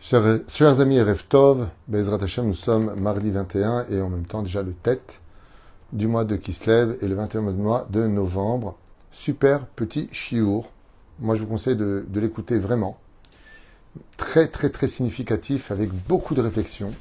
[0.00, 4.72] Chers, amis Reftov, Bezrat Hashem, nous sommes mardi 21 et en même temps déjà le
[4.72, 5.20] tête
[5.92, 8.78] du mois de Kislev et le 21 mois de novembre.
[9.10, 10.70] Super petit chiour.
[11.18, 12.96] Moi je vous conseille de, l'écouter vraiment.
[14.16, 16.92] Très très très significatif avec beaucoup de réflexion.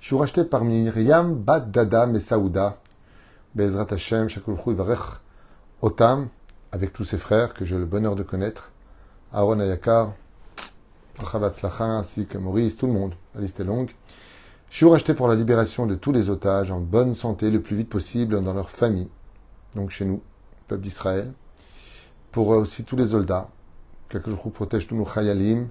[0.00, 2.78] Je suis racheté par Myriam Bat Dada Mesaouda.
[3.56, 5.18] Bezrat Hashem, Shakulchu Ivarech
[5.82, 6.28] Otam,
[6.70, 8.70] avec tous ses frères que j'ai le bonheur de connaître.
[9.32, 10.12] Aaron Ayakar,
[11.80, 13.14] ainsi que Maurice, tout le monde.
[13.34, 13.90] La liste est longue.
[14.70, 17.76] Je suis racheté pour la libération de tous les otages en bonne santé le plus
[17.76, 19.08] vite possible dans leur famille.
[19.74, 20.22] Donc chez nous,
[20.66, 21.32] peuple d'Israël.
[22.32, 23.48] Pour aussi tous les soldats.
[24.12, 25.68] Chaque jour protège tous nos chayalim.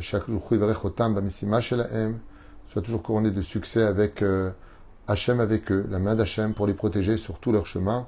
[0.00, 0.42] Chaque jour
[2.68, 4.50] Soit toujours couronné de succès avec euh,
[5.06, 8.06] Hachem avec eux, la main d'Hachem pour les protéger sur tout leur chemin.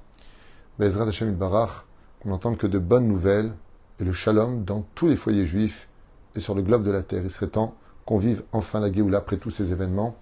[0.78, 1.84] Bezrat Hachem Barach,
[2.20, 3.53] qu'on n'entende que de bonnes nouvelles
[4.01, 5.89] et le shalom dans tous les foyers juifs
[6.37, 7.23] et sur le globe de la terre.
[7.25, 10.17] Il serait temps qu'on vive enfin la Géoula après tous ces événements,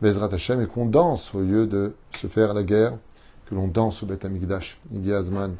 [0.00, 2.92] Bezrat Hashem, et qu'on danse au lieu de se faire la guerre,
[3.46, 4.80] que l'on danse au Beth Amikdash,
[5.12, 5.56] Azman.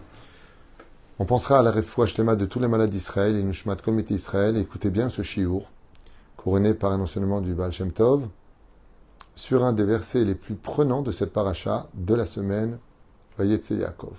[1.18, 4.56] On pensera à la refouach de tous les malades d'Israël et Nushmat Comité Israël.
[4.56, 5.68] écoutez bien ce chiour,
[6.36, 8.28] couronné par un enseignement du Baal Shem Tov,
[9.34, 12.78] sur un des versets les plus prenants de cette paracha de la semaine,
[13.36, 14.14] Vayetse Yaakov.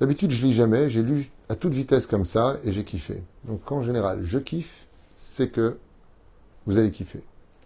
[0.00, 3.22] D'habitude, je lis jamais, j'ai lu à toute vitesse comme ça et j'ai kiffé.
[3.44, 4.86] Donc en général, je kiffe,
[5.16, 5.76] c'est que
[6.64, 7.22] vous allez kiffer.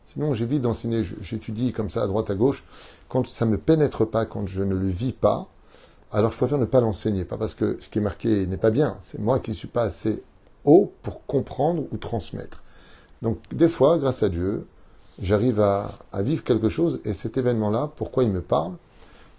[0.07, 2.65] Sinon, j'évite d'enseigner, j'étudie comme ça à droite à gauche.
[3.09, 5.47] Quand ça ne me pénètre pas, quand je ne le vis pas,
[6.11, 7.25] alors je préfère ne pas l'enseigner.
[7.25, 9.69] Pas parce que ce qui est marqué n'est pas bien, c'est moi qui ne suis
[9.69, 10.25] pas assez
[10.65, 12.65] haut pour comprendre ou transmettre.
[13.23, 14.67] Donc des fois, grâce à Dieu,
[15.23, 18.73] j'arrive à, à, vivre quelque chose et cet événement-là, pourquoi il me parle?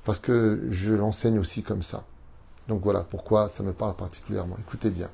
[0.05, 2.05] Parce que je l'enseigne aussi comme ça.
[2.67, 4.57] Donc voilà pourquoi ça me parle particulièrement.
[4.59, 5.09] Écoutez bien.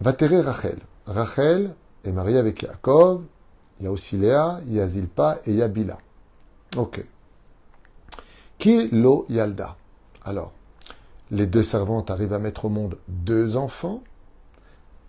[0.00, 0.78] Vatere Rachel.
[1.06, 3.24] Rachel est mariée avec Yaakov.
[3.78, 5.98] Il y a aussi Léa, il y a Zilpa et il y a Bila.
[6.76, 7.04] Ok.
[8.58, 9.76] Qui lo Yalda.
[10.24, 10.52] Alors,
[11.30, 14.02] les deux servantes arrivent à mettre au monde deux enfants.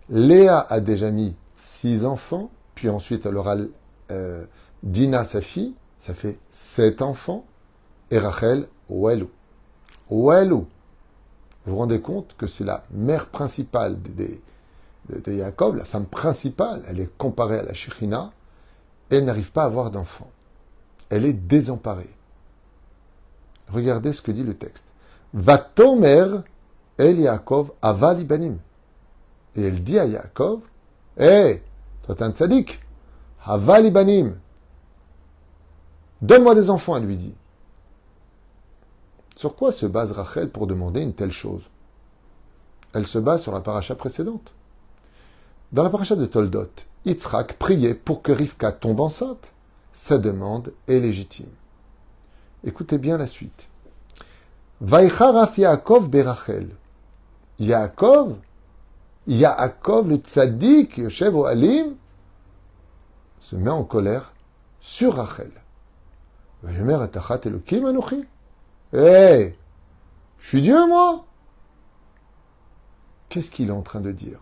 [0.08, 2.50] Léa a déjà mis six enfants.
[2.74, 3.56] Puis ensuite, elle aura
[4.10, 4.44] euh,
[4.82, 5.74] Dina, sa fille.
[5.98, 7.44] Ça fait sept enfants.
[8.10, 9.30] Et Rachel, Ouelou.
[10.10, 10.66] Ouelou.
[11.64, 14.38] Vous vous rendez compte que c'est la mère principale de,
[15.08, 18.32] de, Jacob, la femme principale, elle est comparée à la Shekhinah,
[19.10, 20.30] elle n'arrive pas à avoir d'enfant.
[21.10, 22.10] Elle est désemparée.
[23.68, 24.86] Regardez ce que dit le texte.
[25.34, 26.42] Va-t-on-mère
[26.98, 28.58] El Yaakov aval ibanim.
[29.56, 30.60] Et elle dit à Yaakov,
[31.18, 31.62] Hé, hey,
[32.02, 32.80] toi t'es un tzaddik,
[33.44, 34.36] aval ibanim.
[36.22, 37.34] Donne-moi des enfants, elle lui dit.
[39.40, 41.62] Sur quoi se base Rachel pour demander une telle chose?
[42.92, 44.52] Elle se base sur la paracha précédente.
[45.72, 46.68] Dans la paracha de Toldot,
[47.06, 49.52] Yitzhak priait pour que Rivka tombe enceinte.
[49.94, 51.48] Sa demande est légitime.
[52.64, 53.70] Écoutez bien la suite.
[54.82, 56.68] Vaïcharaf Yaakov berachel.
[57.58, 58.36] Yaakov,
[59.26, 61.94] Yaakov le tzaddik, Yoshev Alim,
[63.40, 64.34] se met en colère
[64.82, 65.52] sur Rachel.
[66.62, 68.26] Anochi.
[68.92, 69.52] Hé
[70.40, 71.24] Je suis Dieu, moi
[73.28, 74.40] Qu'est-ce qu'il est en train de dire?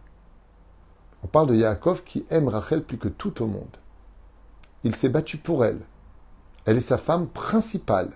[1.22, 3.76] On parle de Yaakov qui aime Rachel plus que tout au monde.
[4.84, 5.80] Il s'est battu pour elle.
[6.64, 8.12] Elle est sa femme principale.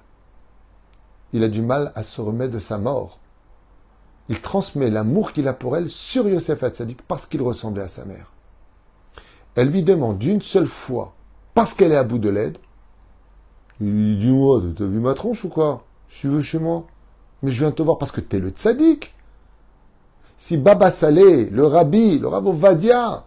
[1.35, 3.19] Il a du mal à se remettre de sa mort.
[4.31, 8.07] Il transmet l'amour qu'il a pour elle sur Yosef Hatzadik parce qu'il ressemblait à sa
[8.07, 8.33] mère.
[9.55, 11.15] Elle lui demande une seule fois,
[11.53, 12.57] parce qu'elle est à bout de l'aide,
[13.81, 15.85] il dit Dis-moi, t'as vu ma tronche ou quoi?
[16.21, 16.87] Tu veux chez moi.
[17.43, 19.13] Mais je viens te voir parce que tu es le tzaddik.
[20.39, 23.25] Si Baba Saleh, le rabbi, le Rav Ovadia,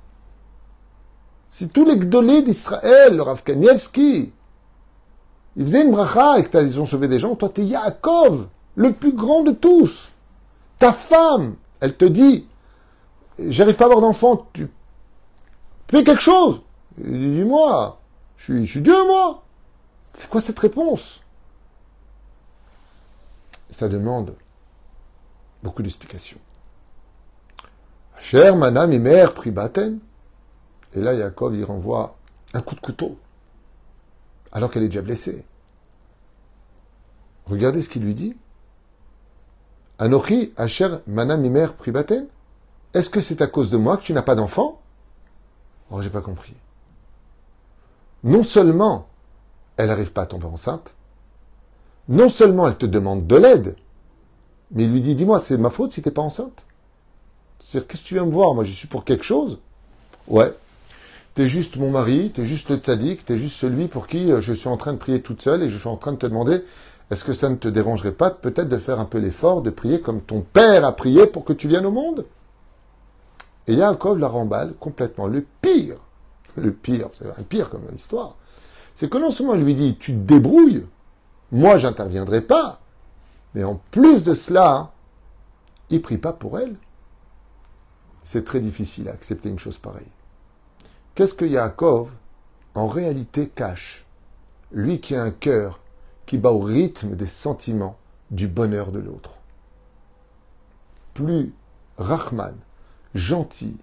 [1.49, 4.33] si tous les gdolés d'Israël, le Rav Kanievski,
[5.57, 8.93] ils faisaient une bracha et qu'ils ont sauvé des gens, toi tu es Yaakov, le
[8.93, 10.11] plus grand de tous.
[10.79, 12.47] Ta femme, elle te dit,
[13.39, 14.69] j'arrive pas à avoir d'enfant, tu
[15.89, 16.61] fais quelque chose.
[16.97, 17.99] Dis-moi,
[18.37, 19.43] je suis Dieu moi.
[20.13, 21.21] C'est quoi cette réponse?
[23.69, 24.35] Ça demande
[25.63, 26.39] beaucoup d'explications.
[28.19, 29.99] Cher Manam et mère pribaten.
[30.93, 32.15] Et là, Jacob, il renvoie
[32.53, 33.19] un coup de couteau,
[34.51, 35.45] alors qu'elle est déjà blessée.
[37.45, 38.35] Regardez ce qu'il lui dit.
[39.99, 42.27] Anochi, Asher, Manam mère pribaten.
[42.93, 44.81] Est-ce que c'est à cause de moi que tu n'as pas d'enfant?
[45.91, 46.55] Oh, j'ai pas compris.
[48.23, 49.07] Non seulement
[49.77, 50.93] elle n'arrive pas à tomber enceinte,
[52.09, 53.75] non seulement elle te demande de l'aide,
[54.71, 56.63] mais il lui dit, dis-moi, c'est ma faute si t'es pas enceinte.
[57.59, 58.53] C'est-à-dire, qu'est-ce que tu viens me voir?
[58.53, 59.59] Moi, je suis pour quelque chose.
[60.27, 60.53] Ouais.
[61.35, 64.53] T'es juste mon mari, t'es juste le tzaddik, t'es juste celui pour qui euh, je
[64.53, 66.63] suis en train de prier toute seule et je suis en train de te demander
[67.11, 69.99] est-ce que ça ne te dérangerait pas peut-être de faire un peu l'effort de prier
[69.99, 72.25] comme ton père a prié pour que tu viennes au monde?
[73.67, 75.27] Et Yaakov la remballe complètement.
[75.27, 75.97] Le pire,
[76.55, 78.37] le pire, c'est un pire comme histoire,
[78.95, 80.85] c'est que non seulement il lui dit tu te débrouilles,
[81.51, 82.79] moi j'interviendrai pas,
[83.53, 84.91] mais en plus de cela,
[85.89, 86.75] il prie pas pour elle.
[88.23, 90.11] C'est très difficile à accepter une chose pareille.
[91.13, 92.09] Qu'est-ce que Yaakov
[92.73, 94.05] en réalité cache?
[94.71, 95.79] Lui qui a un cœur
[96.25, 97.97] qui bat au rythme des sentiments
[98.31, 99.31] du bonheur de l'autre.
[101.13, 101.53] Plus
[101.97, 102.55] Rahman,
[103.13, 103.77] gentil,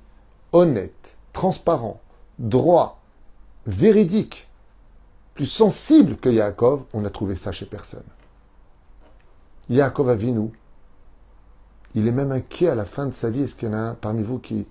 [0.53, 2.01] honnête, transparent,
[2.39, 3.01] droit,
[3.67, 4.49] véridique,
[5.47, 8.05] sensible que Yaakov, on n'a trouvé ça chez personne.
[9.69, 10.51] Yaakov Avinu,
[11.95, 13.43] il est même inquiet à la fin de sa vie.
[13.43, 14.67] Est-ce qu'il y en a un parmi vous qui,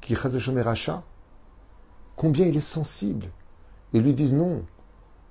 [0.00, 1.02] qui rachat
[2.16, 3.26] Combien il est sensible.
[3.92, 4.64] Ils lui disent non,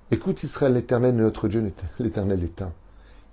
[0.10, 1.70] Écoute Israël, l'éternel notre Dieu,
[2.00, 2.72] l'éternel est un.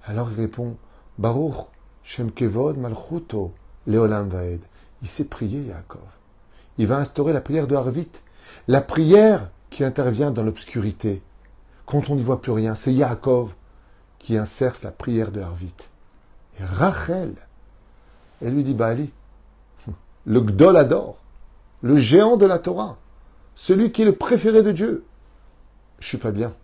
[0.05, 0.77] Alors il répond,
[1.19, 1.55] Baruch,
[2.03, 3.53] Shem Kevod, Malchuto,
[3.87, 4.61] Leolam Vaed.
[5.01, 6.03] Il sait prier, Yaakov.
[6.79, 8.09] Il va instaurer la prière de Harvit.
[8.67, 11.23] La prière qui intervient dans l'obscurité.
[11.85, 13.53] Quand on n'y voit plus rien, c'est Yaakov
[14.19, 15.75] qui insère la prière de Harvit.
[16.59, 17.35] Et Rachel,
[18.41, 19.11] elle lui dit, Baali,
[20.25, 21.19] le Gdol adore,
[21.83, 22.97] le géant de la Torah,
[23.55, 25.05] celui qui est le préféré de Dieu.
[25.99, 26.55] Je suis pas bien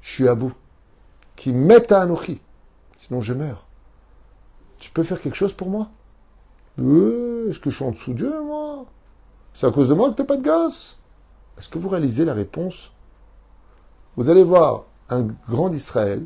[0.00, 0.52] je suis à bout.
[1.36, 2.40] Qui mette à Anochi.
[2.96, 3.66] Sinon je meurs.
[4.78, 5.90] Tu peux faire quelque chose pour moi?
[6.78, 8.86] Euh, Est-ce que je suis en dessous de Dieu, moi?
[9.54, 10.97] C'est à cause de moi que tu n'as pas de gosse?
[11.58, 12.92] Est-ce que vous réalisez la réponse?
[14.16, 16.24] Vous allez voir un grand d'Israël,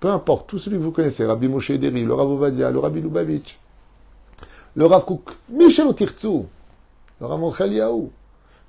[0.00, 3.00] peu importe, tout celui que vous connaissez, Rabbi Moshe Ederi, le Rav Ovadia, le Rabbi
[3.00, 3.58] Lubavitch,
[4.74, 6.46] le Rav Kouk, Michel Otirtsou,
[7.20, 7.40] le Rav
[7.72, 8.10] Yaou.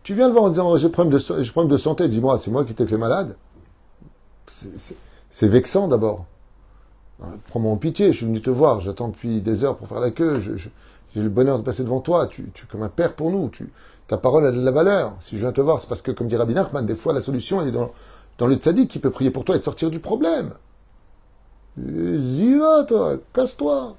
[0.03, 2.63] Tu viens le voir en disant j'ai problème de, problème de santé, dis-moi, c'est moi
[2.63, 3.35] qui t'ai fait malade?
[4.47, 6.25] C'est vexant d'abord.
[7.23, 9.99] Hein, prends-moi en pitié, je suis venu te voir, j'attends depuis des heures pour faire
[9.99, 13.31] la queue, j'ai le bonheur de passer devant toi, tu, es comme un père pour
[13.31, 13.49] nous,
[14.07, 15.13] ta parole a de la valeur.
[15.19, 17.21] Si je viens te voir, c'est parce que, comme dit Rabbi Nachman, des fois la
[17.21, 17.91] solution elle est dans,
[18.37, 20.53] dans le tzaddik qui peut prier pour toi et te sortir du problème.
[21.77, 23.95] Y va, toi, casse-toi.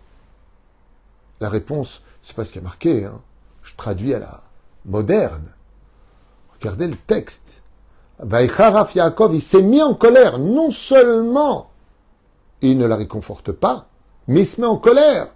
[1.41, 3.21] La réponse, c'est pas ce qui a marqué, hein.
[3.63, 4.43] je traduis à la
[4.87, 5.53] moderne.
[6.55, 7.63] Regardez le texte.
[8.19, 10.39] Vaïcharaf Yaakov, il s'est mis en colère.
[10.39, 11.71] Non seulement
[12.63, 13.89] il ne la réconforte pas,
[14.27, 15.29] mais il se met en colère.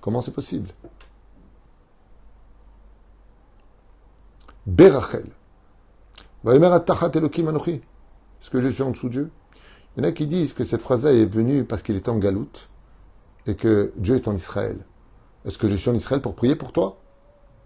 [0.00, 0.70] Comment c'est possible?
[4.68, 5.26] Berachel.
[6.44, 6.58] Est-ce
[8.50, 9.30] que je suis en dessous de Dieu?
[9.96, 12.18] Il y en a qui disent que cette phrase-là est venue parce qu'il était en
[12.18, 12.68] galoute
[13.46, 14.76] et que Dieu est en Israël.
[15.46, 16.98] Est-ce que je suis en Israël pour prier pour toi?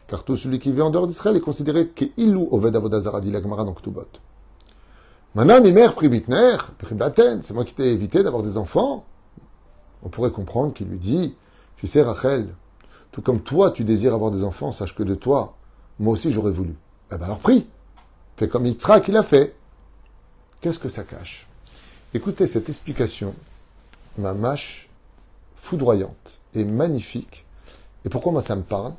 [0.07, 3.41] Car tout celui qui vit en dehors d'Israël est considéré qu'ilou oved avodazara dit la
[3.41, 4.07] dans Ktubot.
[5.35, 6.57] Maintenant, mes mères pribitner,
[7.41, 9.05] c'est moi qui t'ai évité d'avoir des enfants.
[10.05, 11.35] On pourrait comprendre qu'il lui dit,
[11.75, 12.55] tu sais Rachel,
[13.11, 15.57] tout comme toi tu désires avoir des enfants, sache que de toi,
[15.99, 16.77] moi aussi j'aurais voulu.
[17.13, 17.67] Eh ben alors prie,
[18.37, 19.55] fais comme Yitzhak qu'il a fait.
[20.61, 21.47] Qu'est-ce que ça cache?
[22.15, 23.35] Écoutez cette explication,
[24.17, 24.89] ma mâche
[25.57, 27.45] foudroyante et magnifique.
[28.05, 28.95] Et pourquoi moi ça me parle?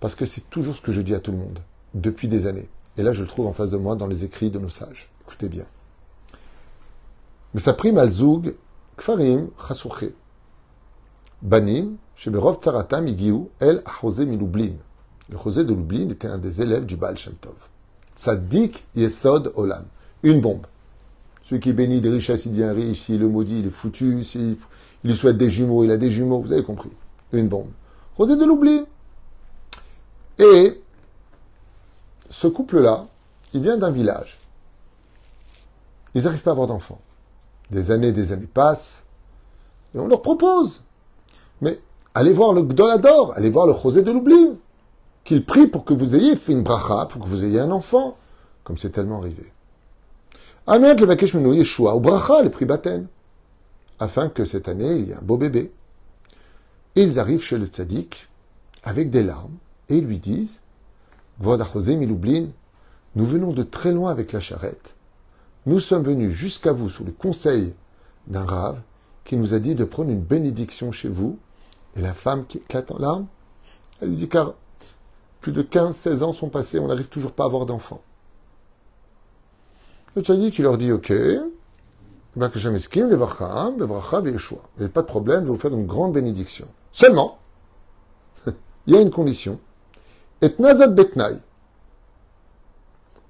[0.00, 1.60] Parce que c'est toujours ce que je dis à tout le monde,
[1.94, 2.68] depuis des années.
[2.96, 5.08] Et là je le trouve en face de moi dans les écrits de nos sages.
[5.22, 5.66] Écoutez bien.
[7.54, 8.54] Mais sa prime al zoug,
[8.96, 9.50] kfarim.
[11.42, 14.74] Banim, sheberov tsaratam igiu el José milublin.
[15.30, 17.54] Le José de Lublin était un des élèves du Baal Shem Tov.
[18.94, 19.84] Yesod olam.
[20.22, 20.66] Une bombe.
[21.42, 23.02] Celui qui bénit des richesses, il devient riche.
[23.02, 24.24] S'il le maudit, il est foutu.
[24.24, 24.56] S'il
[25.04, 26.40] il lui souhaite des jumeaux, il a des jumeaux.
[26.40, 26.90] Vous avez compris.
[27.32, 27.70] Une bombe.
[28.18, 28.84] José de Lublin.
[30.38, 30.80] Et
[32.28, 33.06] ce couple-là,
[33.52, 34.38] il vient d'un village.
[36.14, 37.00] Ils n'arrivent pas à avoir d'enfants.
[37.70, 39.06] Des années, des années passent,
[39.94, 40.82] et on leur propose.
[41.60, 41.80] Mais
[42.14, 44.54] allez voir le Gdolador, allez voir le José de Lublin,
[45.24, 48.16] qu'il prie pour que vous ayez fait une bracha, pour que vous ayez un enfant,
[48.64, 49.52] comme c'est tellement arrivé.
[50.66, 53.06] Ahmed le Bakesh Yeshua, ou bracha, le prix Baten,
[53.98, 55.72] afin que cette année, il y ait un beau bébé.
[56.96, 58.28] Et ils arrivent chez le tzaddik,
[58.82, 59.56] avec des larmes,
[59.88, 60.60] et ils lui disent,
[61.38, 62.48] Voda José Miloublin,
[63.14, 64.94] nous venons de très loin avec la charrette,
[65.64, 67.74] nous sommes venus jusqu'à vous sous le conseil
[68.26, 68.80] d'un rave
[69.24, 71.38] qui nous a dit de prendre une bénédiction chez vous.
[71.94, 73.26] Et la femme qui éclate en larmes,
[74.00, 74.54] elle lui dit car
[75.42, 78.00] plus de 15-16 ans sont passés, on n'arrive toujours pas à avoir d'enfants.
[80.14, 81.12] Le tzaddik, il leur dit ok,
[82.36, 84.62] ben que jamais skim, le vacham, le vracha, choix.
[84.78, 86.68] Vous pas de problème, je vais vous faire une grande bénédiction.
[86.92, 87.38] Seulement,
[88.86, 89.58] il y a une condition.
[90.40, 91.40] Et nazot betnaï.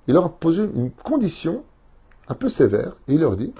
[0.06, 1.64] il leur a posé une condition
[2.28, 3.54] un peu sévère, et il leur dit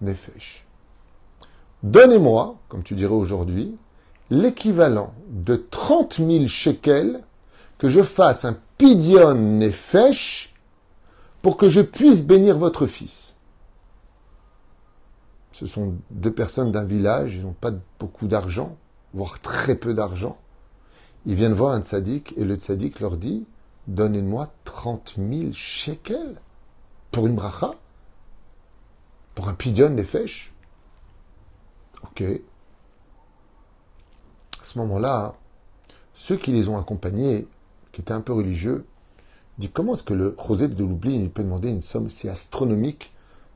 [0.00, 0.67] nefesh.
[1.82, 3.76] Donnez-moi, comme tu dirais aujourd'hui,
[4.30, 7.22] l'équivalent de 30 000 shekels
[7.78, 10.54] que je fasse un pidion nefesh
[11.40, 13.36] pour que je puisse bénir votre fils.
[15.52, 18.76] Ce sont deux personnes d'un village, ils n'ont pas beaucoup d'argent,
[19.14, 20.38] voire très peu d'argent.
[21.26, 23.46] Ils viennent voir un tzaddik et le tzaddik leur dit
[23.86, 26.34] Donnez-moi 30 000 shekels
[27.10, 27.74] pour une bracha
[29.34, 30.52] Pour un pidion nefesh
[32.04, 32.22] Ok.
[34.60, 35.34] À ce moment-là,
[36.14, 37.46] ceux qui les ont accompagnés,
[37.92, 38.84] qui étaient un peu religieux,
[39.58, 43.12] disent comment est-ce que le Joseph de l'oubli peut demander une somme si astronomique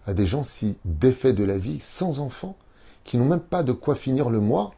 [0.07, 2.57] à des gens si défaits de la vie, sans enfants,
[3.05, 4.73] qui n'ont même pas de quoi finir le mois?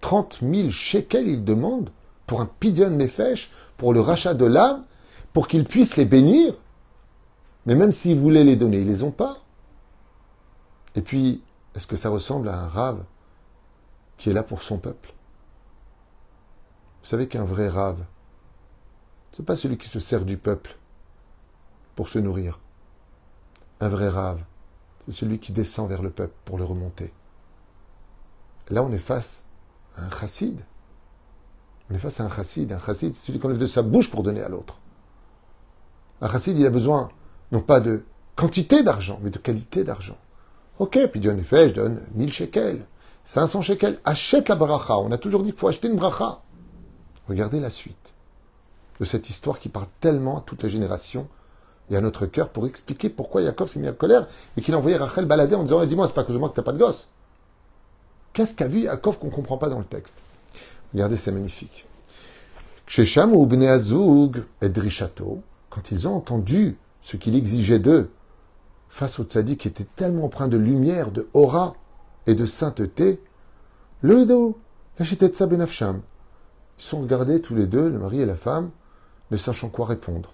[0.00, 1.90] 30 000 shekels, ils demandent
[2.26, 4.84] pour un pidion nefesh, pour le rachat de l'âme,
[5.32, 6.54] pour qu'ils puissent les bénir?
[7.66, 9.38] Mais même s'ils voulaient les donner, ils les ont pas.
[10.94, 11.42] Et puis,
[11.76, 13.04] est-ce que ça ressemble à un rave
[14.16, 15.12] qui est là pour son peuple?
[17.02, 18.02] Vous savez qu'un vrai rave,
[19.32, 20.78] c'est pas celui qui se sert du peuple
[21.94, 22.58] pour se nourrir.
[23.80, 24.42] Un vrai rave,
[25.00, 27.12] c'est celui qui descend vers le peuple pour le remonter.
[28.70, 29.44] Là, on est face
[29.96, 30.64] à un chassid.
[31.90, 32.72] On est face à un chassid.
[32.72, 34.80] Un chassid, c'est celui qui enlève de sa bouche pour donner à l'autre.
[36.22, 37.10] Un chassid, il a besoin
[37.52, 38.04] non pas de
[38.34, 40.16] quantité d'argent, mais de qualité d'argent.
[40.78, 42.84] Ok, puis Dieu en effet, je donne 1000 shekels,
[43.24, 44.98] 500 shekels, achète la bracha.
[44.98, 46.42] On a toujours dit qu'il faut acheter une bracha.
[47.28, 48.12] Regardez la suite
[49.00, 51.28] de cette histoire qui parle tellement à toute la génération
[51.90, 54.78] et à notre cœur pour expliquer pourquoi Yaakov s'est mis en colère et qu'il a
[54.78, 56.72] envoyé Rachel balader en disant eh, Dis-moi, c'est pas cause de moi que t'as pas
[56.72, 57.06] de gosse.
[58.32, 60.16] Qu'est-ce qu'a vu Yaakov qu'on comprend pas dans le texte?
[60.92, 61.86] Regardez, c'est magnifique.
[62.86, 68.10] Shesham ou Azug et Drishato, quand ils ont entendu ce qu'il exigeait d'eux
[68.96, 71.74] face au tzaddik qui était tellement empreint de lumière, de aura
[72.26, 73.22] et de sainteté,
[74.00, 74.58] le Edo,
[74.98, 76.00] la benafsham.
[76.78, 78.70] Ils sont regardés tous les deux, le mari et la femme,
[79.30, 80.32] ne sachant quoi répondre.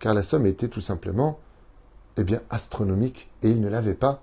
[0.00, 1.38] Car la somme était tout simplement,
[2.16, 4.20] eh bien, astronomique, et il ne l'avait pas.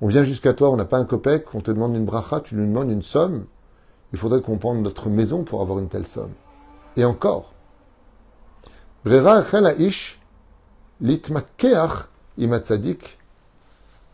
[0.00, 2.56] On vient jusqu'à toi, on n'a pas un copec, on te demande une bracha, tu
[2.56, 3.44] nous demandes une somme.
[4.12, 6.32] Il faudrait qu'on prenne notre maison pour avoir une telle somme.
[6.96, 7.52] Et encore.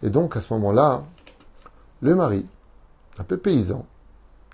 [0.02, 1.04] Et donc, à ce moment-là,
[2.00, 2.46] le mari,
[3.18, 3.86] un peu paysan,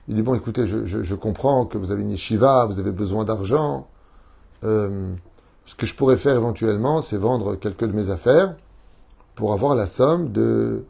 [0.08, 3.88] il dit, bon, écoutez, je, comprends que vous avez une yeshiva, vous avez besoin d'argent.
[4.64, 5.14] Euh,
[5.66, 8.56] ce que je pourrais faire éventuellement, c'est vendre quelques de mes affaires
[9.34, 10.84] pour avoir la somme de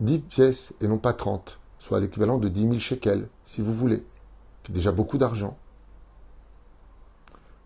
[0.00, 4.04] 10 pièces et non pas 30 soit l'équivalent de 10 000 shekels, si vous voulez.
[4.68, 5.56] Déjà beaucoup d'argent.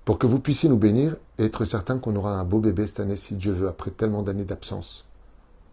[0.05, 3.01] Pour que vous puissiez nous bénir et être certain qu'on aura un beau bébé cette
[3.01, 5.05] année, si Dieu veut, après tellement d'années d'absence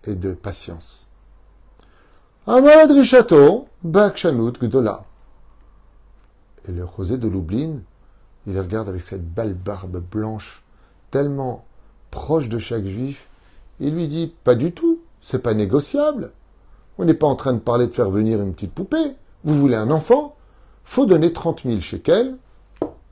[0.05, 1.07] et de patience.
[4.61, 5.05] Gdola.
[6.67, 7.79] Et le rosé de Lublin,
[8.47, 10.63] il regarde avec cette belle barbe blanche,
[11.11, 11.65] tellement
[12.11, 13.29] proche de chaque juif,
[13.79, 16.31] il lui dit Pas du tout, c'est pas négociable.
[16.97, 19.15] On n'est pas en train de parler de faire venir une petite poupée.
[19.43, 20.35] Vous voulez un enfant?
[20.89, 22.35] Faut donner 30 000 shekels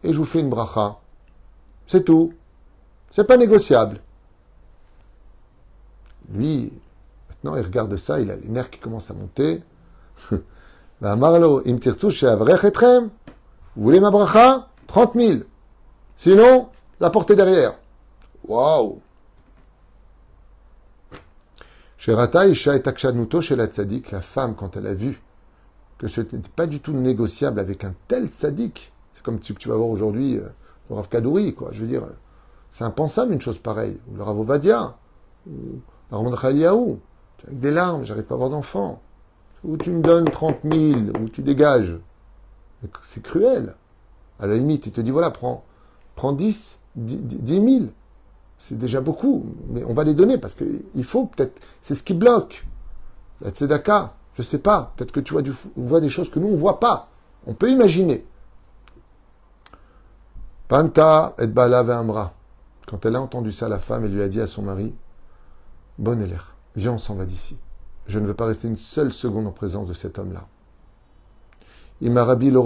[0.03, 0.97] et je vous fais une bracha.
[1.85, 2.33] C'est tout.
[3.11, 4.01] C'est pas négociable.
[6.33, 6.73] Lui,
[7.29, 9.61] maintenant, il regarde ça, il a les nerfs qui commencent à monter.
[11.01, 11.77] Marlo, im
[13.75, 14.69] Vous voulez ma bracha?
[14.87, 15.39] 30 000.
[16.15, 16.69] Sinon,
[16.99, 17.75] la portée derrière.
[18.47, 18.99] Waouh
[22.07, 25.21] Rata, Isha et Akshanuto chez la tzaddik, la femme, quand elle a vu
[25.97, 29.59] que ce n'était pas du tout négociable avec un tel tzaddik, c'est comme ce que
[29.59, 30.47] tu vas voir aujourd'hui, euh,
[30.89, 31.69] le Rav Kadouri, quoi.
[31.73, 32.03] Je veux dire,
[32.69, 33.97] c'est impensable une chose pareille.
[34.11, 34.95] Ou le Rav Ovadia,
[35.47, 36.99] ou le Rav Khaliaou.
[37.43, 39.01] Avec des larmes, j'arrive pas à avoir d'enfant.
[39.63, 41.97] Ou tu me donnes 30 000, ou tu dégages.
[43.01, 43.75] C'est cruel.
[44.39, 45.63] À la limite, il te dit, voilà, prends,
[46.15, 47.87] prends 10, 10, 10 000
[48.57, 52.13] c'est déjà beaucoup, mais on va les donner parce qu'il faut peut-être, c'est ce qui
[52.13, 52.65] bloque.
[53.41, 56.47] La tzedaka, je sais pas, peut-être que tu vois, du, vois des choses que nous
[56.47, 57.09] on voit pas.
[57.47, 58.23] On peut imaginer.
[60.67, 62.33] Panta et Bala Amra.
[62.85, 64.93] Quand elle a entendu ça, la femme, elle lui a dit à son mari,
[65.97, 67.57] Bonne l'air, viens, on s'en va d'ici.
[68.05, 70.45] Je ne veux pas rester une seule seconde en présence de cet homme-là.
[72.01, 72.61] Ima Rabbi le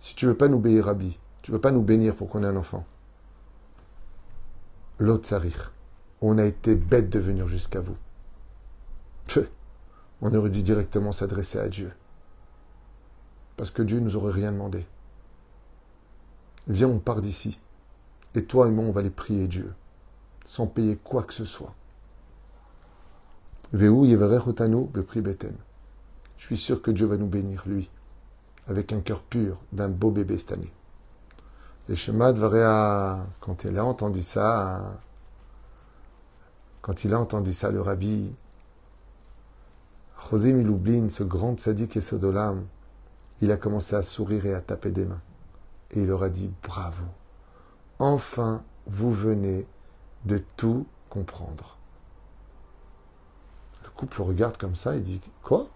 [0.00, 2.46] Si tu veux pas nous bénir, Rabbi, tu veux pas nous bénir pour qu'on ait
[2.46, 2.86] un enfant.
[4.98, 5.28] L'autre
[6.22, 7.96] On a été bête de venir jusqu'à vous.
[10.22, 11.92] On aurait dû directement s'adresser à Dieu.
[13.56, 14.86] Parce que Dieu nous aurait rien demandé.
[16.66, 17.60] Viens, on part d'ici.
[18.34, 19.74] Et toi et moi, on va aller prier Dieu,
[20.46, 21.74] sans payer quoi que ce soit.
[23.72, 23.78] Je
[26.38, 27.90] suis sûr que Dieu va nous bénir, lui,
[28.68, 30.72] avec un cœur pur d'un beau bébé cette année.
[31.88, 32.40] Les chemins de
[33.40, 35.00] quand il a entendu ça,
[36.82, 38.32] quand il a entendu ça, le rabbi,
[40.28, 42.66] José Miloublin, ce grand sadique et sodolam,
[43.40, 45.22] il a commencé à sourire et à taper des mains.
[45.90, 47.04] Et il leur a dit bravo.
[47.98, 49.66] Enfin, vous venez
[50.24, 51.78] de tout comprendre.
[53.82, 55.66] Le couple regarde comme ça et dit Quoi?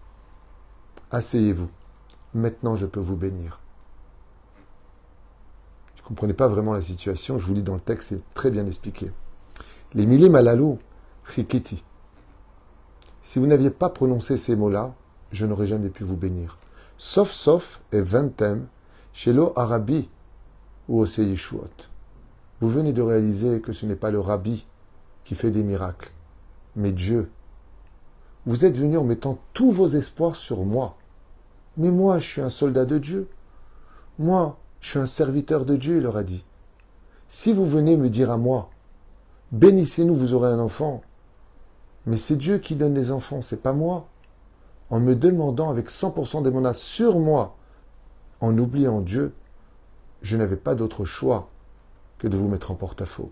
[1.11, 1.69] Asseyez-vous.
[2.33, 3.59] Maintenant, je peux vous bénir.
[5.95, 7.39] Je ne comprenais pas vraiment la situation.
[7.39, 9.11] Je vous lis dans le texte, c'est très bien expliqué.
[9.93, 10.79] Les milliers malalou,
[11.25, 11.83] rikiti.
[13.25, 14.93] Si vous n'aviez pas prononcé ces mots-là,
[15.31, 16.59] je n'aurais jamais pu vous bénir.
[16.99, 18.67] Sauf, sauf, et vintem,
[19.13, 20.07] chez l'eau arabi
[20.87, 21.89] ou au Yeshuot.
[22.61, 24.67] Vous venez de réaliser que ce n'est pas le rabbi
[25.23, 26.11] qui fait des miracles,
[26.75, 27.31] mais Dieu.
[28.45, 30.95] Vous êtes venu en mettant tous vos espoirs sur moi.
[31.77, 33.27] Mais moi, je suis un soldat de Dieu.
[34.19, 36.45] Moi, je suis un serviteur de Dieu, il leur a dit.
[37.27, 38.69] Si vous venez me dire à moi,
[39.51, 41.01] bénissez-nous, vous aurez un enfant.
[42.05, 44.07] Mais c'est Dieu qui donne les enfants, c'est pas moi.
[44.89, 47.55] En me demandant avec 100% des monas sur moi,
[48.39, 49.33] en oubliant Dieu,
[50.21, 51.49] je n'avais pas d'autre choix
[52.19, 53.31] que de vous mettre en porte-à-faux.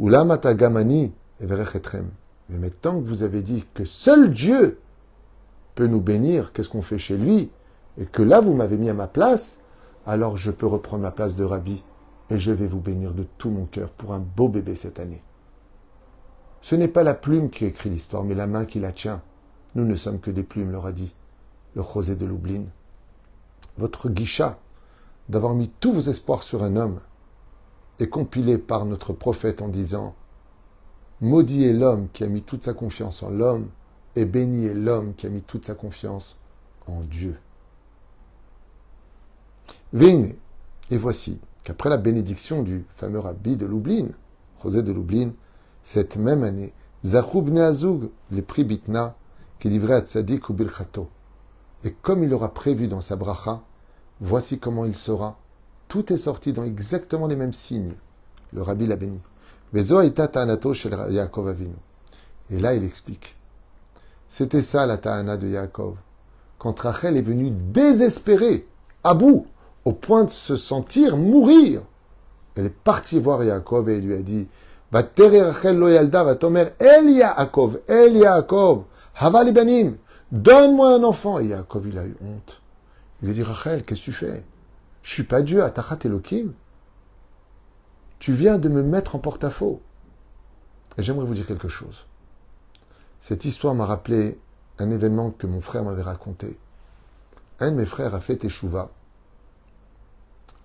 [0.00, 0.10] Mais
[2.58, 4.80] maintenant que vous avez dit que seul Dieu
[5.74, 7.50] peut nous bénir, qu'est-ce qu'on fait chez lui,
[7.98, 9.60] et que là vous m'avez mis à ma place,
[10.06, 11.84] alors je peux reprendre ma place de rabbi
[12.30, 15.22] et je vais vous bénir de tout mon cœur pour un beau bébé cette année.
[16.62, 19.20] Ce n'est pas la plume qui écrit l'histoire, mais la main qui la tient.
[19.74, 21.14] Nous ne sommes que des plumes, leur a dit
[21.74, 22.64] le José de Loublin.
[23.78, 24.58] Votre guichat,
[25.28, 27.00] d'avoir mis tous vos espoirs sur un homme,
[27.98, 30.14] est compilé par notre prophète en disant
[31.20, 33.68] Maudit est l'homme qui a mis toute sa confiance en l'homme,
[34.14, 36.36] et béni est l'homme qui a mis toute sa confiance
[36.86, 37.36] en Dieu.
[39.92, 40.38] Venez,
[40.90, 44.08] et voici qu'après la bénédiction du fameux rabbi de Lublin,
[44.62, 45.32] José de Lublin,
[45.82, 46.72] cette même année,
[47.04, 49.16] Zachoub Azug, les prix Bitna,
[49.58, 51.08] qui livrait à Tzadik ou Bilchato.
[51.84, 53.62] Et comme il aura prévu dans sa bracha,
[54.24, 55.36] Voici comment il sera.
[55.88, 57.96] Tout est sorti dans exactement les mêmes signes.
[58.52, 59.20] Le rabbi l'a béni.
[59.74, 59.82] Et
[62.60, 63.34] là, il explique.
[64.28, 65.96] C'était ça la ta'ana de Yaakov.
[66.58, 68.68] Quand Rachel est venue désespérée,
[69.02, 69.46] à bout,
[69.84, 71.82] au point de se sentir mourir,
[72.54, 74.46] elle est partie voir Yaakov et lui a dit
[74.92, 79.52] Rachel loyalda va tomer El Yaakov, El Yaakov, Havali
[80.30, 81.38] donne-moi un enfant.
[81.38, 82.60] Et Yaakov, il a eu honte.
[83.22, 84.44] Il lui dit Rachel, qu'est-ce que tu fais?
[85.02, 86.52] Je suis pas Dieu, Atachat Elohim.
[88.18, 89.80] Tu viens de me mettre en porte-à-faux.
[90.98, 92.06] Et j'aimerais vous dire quelque chose.
[93.18, 94.38] Cette histoire m'a rappelé
[94.78, 96.58] un événement que mon frère m'avait raconté.
[97.60, 98.90] Un de mes frères a fait Teshuvah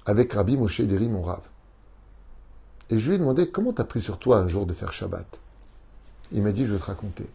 [0.05, 1.41] avec Rabbi Moshe Deri, mon rave.
[2.89, 4.93] Et je lui ai demandé comment tu as pris sur toi un jour de faire
[4.93, 5.25] Shabbat?
[6.31, 7.27] Il m'a dit je vais te raconter.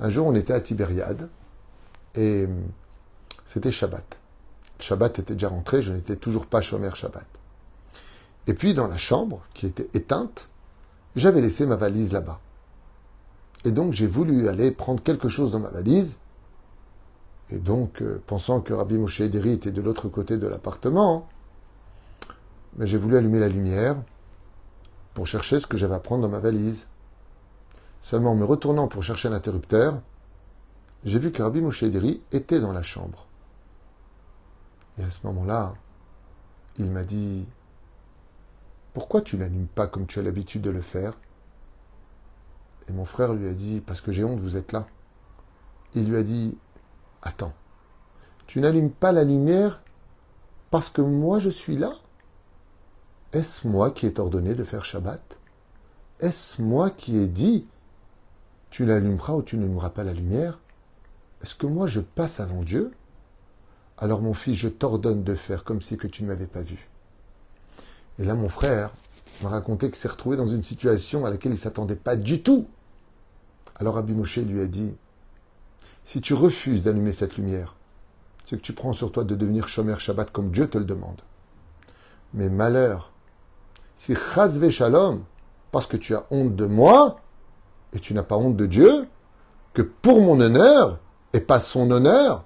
[0.00, 1.28] Un jour on était à Tibériade
[2.14, 2.48] et
[3.46, 4.18] c'était Shabbat.
[4.80, 7.26] Shabbat était déjà rentré, je n'étais toujours pas chômeur Shabbat.
[8.46, 10.48] Et puis dans la chambre, qui était éteinte,
[11.16, 12.40] j'avais laissé ma valise là-bas.
[13.64, 16.16] Et donc j'ai voulu aller prendre quelque chose dans ma valise.
[17.52, 21.28] Et donc, euh, pensant que Rabbi Moshe Ederi était de l'autre côté de l'appartement,
[22.76, 23.96] mais j'ai voulu allumer la lumière
[25.14, 26.88] pour chercher ce que j'avais à prendre dans ma valise.
[28.02, 30.00] Seulement en me retournant pour chercher l'interrupteur,
[31.04, 33.26] j'ai vu que Rabbi Moshe était dans la chambre.
[34.98, 35.74] Et à ce moment-là,
[36.78, 37.46] il m'a dit
[38.92, 41.14] Pourquoi tu n'allumes pas comme tu as l'habitude de le faire?
[42.88, 44.86] Et mon frère lui a dit Parce que j'ai honte, vous êtes là.
[45.94, 46.58] Il lui a dit
[47.22, 47.54] Attends,
[48.46, 49.82] tu n'allumes pas la lumière
[50.70, 51.92] parce que moi je suis là?
[53.32, 55.38] Est-ce moi qui ai ordonné de faire Shabbat?
[56.18, 57.64] Est-ce moi qui ai dit
[58.70, 60.58] Tu l'allumeras ou tu n'allumeras pas la lumière?
[61.42, 62.90] Est-ce que moi je passe avant Dieu?
[63.98, 66.88] Alors mon fils, je t'ordonne de faire comme si tu ne m'avais pas vu.
[68.18, 68.90] Et là, mon frère
[69.42, 72.42] m'a raconté qu'il s'est retrouvé dans une situation à laquelle il ne s'attendait pas du
[72.42, 72.66] tout.
[73.76, 74.96] Alors Rabbi Moshe lui a dit,
[76.02, 77.76] si tu refuses d'allumer cette lumière,
[78.44, 81.22] c'est que tu prends sur toi de devenir Shomer Shabbat comme Dieu te le demande.
[82.34, 83.09] Mais malheur,
[84.00, 85.24] si Chazve Shalom,
[85.72, 87.20] parce que tu as honte de moi,
[87.92, 89.06] et tu n'as pas honte de Dieu,
[89.74, 90.98] que pour mon honneur
[91.34, 92.44] et pas son honneur,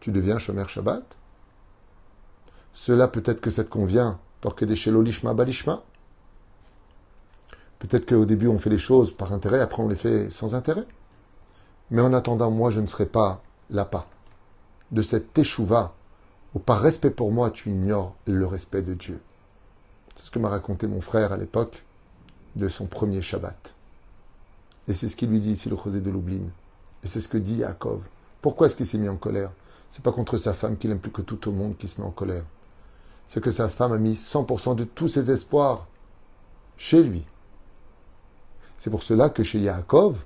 [0.00, 1.04] tu deviens Shomer Shabbat
[2.72, 4.18] Cela peut-être que ça te convient,
[4.56, 5.84] que des Lishma Balishma.
[7.78, 10.86] Peut-être qu'au début on fait les choses par intérêt, après on les fait sans intérêt.
[11.92, 14.04] Mais en attendant, moi je ne serai pas l'appât
[14.90, 15.94] de cette teshuva
[16.56, 19.20] où par respect pour moi tu ignores le respect de Dieu.
[20.18, 21.84] C'est ce que m'a raconté mon frère à l'époque
[22.56, 23.74] de son premier Shabbat.
[24.88, 26.42] Et c'est ce qu'il lui dit ici le José de Lublin.
[27.04, 28.02] Et c'est ce que dit Yaakov.
[28.42, 29.52] Pourquoi est-ce qu'il s'est mis en colère?
[29.90, 32.06] C'est pas contre sa femme qu'il aime plus que tout au monde qui se met
[32.06, 32.44] en colère.
[33.28, 35.86] C'est que sa femme a mis 100% de tous ses espoirs
[36.76, 37.24] chez lui.
[38.76, 40.18] C'est pour cela que chez Yaakov,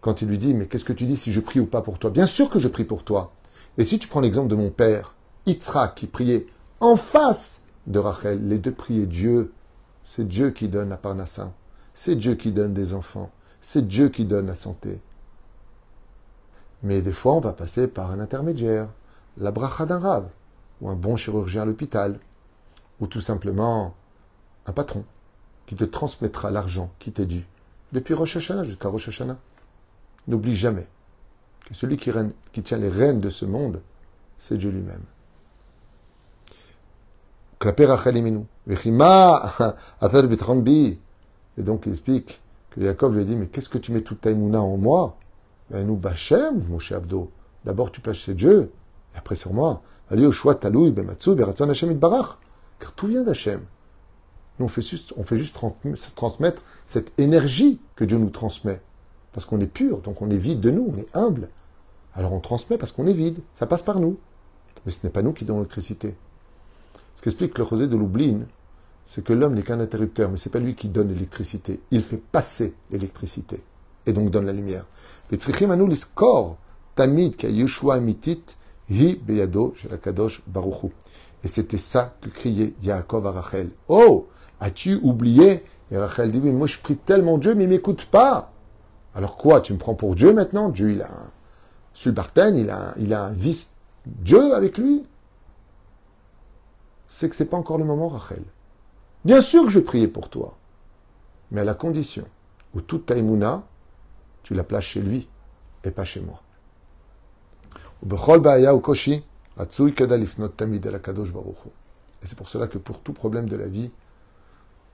[0.00, 1.98] quand il lui dit Mais qu'est-ce que tu dis si je prie ou pas pour
[1.98, 2.08] toi?
[2.08, 3.32] Bien sûr que je prie pour toi.
[3.76, 5.14] Et si tu prends l'exemple de mon père,
[5.46, 6.46] Yitzhak, qui priait
[6.80, 9.52] en face de Rachel, les deux priaient Dieu.
[10.04, 11.52] C'est Dieu qui donne la parnassa.
[11.94, 13.30] C'est Dieu qui donne des enfants.
[13.60, 15.00] C'est Dieu qui donne la santé.
[16.82, 18.88] Mais des fois, on va passer par un intermédiaire,
[19.36, 20.28] la bracha d'un rave,
[20.80, 22.18] ou un bon chirurgien à l'hôpital,
[23.00, 23.94] ou tout simplement
[24.66, 25.04] un patron
[25.66, 27.46] qui te transmettra l'argent qui t'est dû
[27.92, 29.38] depuis Rosh Hashanah jusqu'à Rosh Hashanah.
[30.28, 30.86] N'oublie jamais
[31.66, 32.10] que celui qui,
[32.52, 33.80] qui tient les rênes de ce monde,
[34.38, 35.02] c'est Dieu lui-même.
[41.58, 44.22] Et donc il explique que Jacob lui a dit, mais qu'est-ce que tu mets toute
[44.22, 45.18] ta en moi?
[45.68, 47.30] Ben, Nous, Bachem, mon cher Abdo.
[47.66, 48.72] D'abord tu places chez Dieu,
[49.14, 49.82] et après sur moi.
[50.08, 50.18] Car
[52.96, 53.60] tout vient d'Hachem.
[54.58, 55.58] Nous, on fait juste, on fait juste
[56.14, 58.80] transmettre cette énergie que Dieu nous transmet.
[59.34, 61.50] Parce qu'on est pur, donc on est vide de nous, on est humble.
[62.14, 64.16] Alors on transmet parce qu'on est vide, ça passe par nous.
[64.86, 66.16] Mais ce n'est pas nous qui donnons l'électricité.
[67.20, 68.46] Ce qu'explique le Rosé de Lublin,
[69.04, 71.82] c'est que l'homme n'est qu'un interrupteur, mais ce n'est pas lui qui donne l'électricité.
[71.90, 73.62] Il fait passer l'électricité
[74.06, 74.86] et donc donne la lumière.
[76.94, 77.36] tamid
[78.00, 78.42] mitit
[78.88, 79.74] hi beyado.
[81.44, 83.68] Et c'était ça que criait Yaakov à Rachel.
[83.88, 84.28] Oh,
[84.58, 85.62] as-tu oublié?
[85.90, 88.50] Et Rachel dit, mais moi je prie tellement Dieu, mais il m'écoute pas.
[89.14, 90.70] Alors quoi, tu me prends pour Dieu maintenant?
[90.70, 91.28] Dieu, il a un
[91.92, 95.02] subalterne, il a, il a un vice-Dieu avec lui?
[97.12, 98.44] C'est que c'est pas encore le moment, Rachel.
[99.24, 100.56] Bien sûr que je vais prier pour toi.
[101.50, 102.24] Mais à la condition
[102.72, 103.16] où toute ta
[104.44, 105.28] tu la places chez lui
[105.82, 106.40] et pas chez moi.
[112.22, 113.90] Et c'est pour cela que pour tout problème de la vie,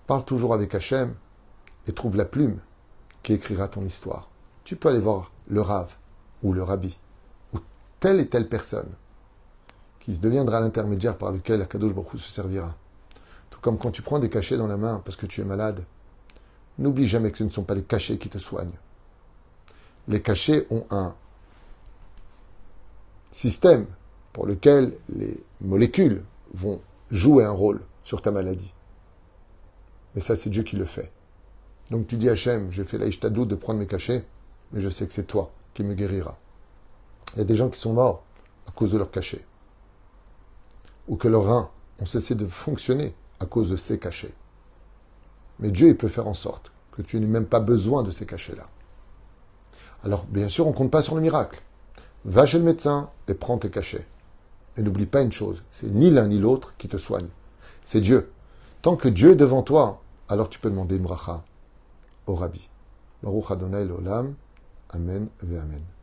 [0.07, 1.14] parle toujours avec Hachem
[1.87, 2.61] et trouve la plume
[3.22, 4.31] qui écrira ton histoire.
[4.64, 5.94] Tu peux aller voir le Rav
[6.42, 6.98] ou le Rabbi
[7.52, 7.59] ou
[8.00, 8.96] telle et telle personne
[10.06, 12.76] qui deviendra l'intermédiaire par lequel Akadosh Baruch se servira.
[13.50, 15.84] Tout comme quand tu prends des cachets dans la main parce que tu es malade,
[16.78, 18.78] n'oublie jamais que ce ne sont pas les cachets qui te soignent.
[20.06, 21.12] Les cachets ont un
[23.32, 23.86] système
[24.32, 26.22] pour lequel les molécules
[26.54, 28.72] vont jouer un rôle sur ta maladie.
[30.14, 31.10] Mais ça, c'est Dieu qui le fait.
[31.90, 34.24] Donc tu dis Hachem, je fais la de prendre mes cachets,
[34.70, 36.38] mais je sais que c'est toi qui me guérira.
[37.34, 38.22] Il y a des gens qui sont morts
[38.68, 39.44] à cause de leurs cachets.
[41.08, 44.34] Ou que leurs reins ont cessé de fonctionner à cause de ces cachets.
[45.58, 48.26] Mais Dieu, il peut faire en sorte que tu n'aies même pas besoin de ces
[48.26, 48.66] cachets-là.
[50.02, 51.62] Alors, bien sûr, on ne compte pas sur le miracle.
[52.24, 54.06] Va chez le médecin et prends tes cachets.
[54.76, 57.28] Et n'oublie pas une chose, c'est ni l'un ni l'autre qui te soigne.
[57.82, 58.30] C'est Dieu.
[58.82, 61.44] Tant que Dieu est devant toi, alors tu peux demander bracha
[62.26, 62.68] au Rabbi.
[63.22, 64.34] Baruch Adonai l'olam.
[64.90, 65.95] Amen Amen.